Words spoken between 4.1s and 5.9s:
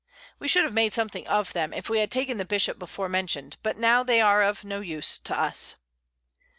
are of no use to us.